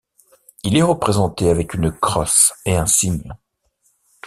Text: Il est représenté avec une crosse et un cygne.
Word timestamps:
Il 0.63 0.75
est 0.75 0.81
représenté 0.81 1.47
avec 1.51 1.75
une 1.75 1.91
crosse 1.91 2.53
et 2.65 2.75
un 2.75 2.87
cygne. 2.87 3.35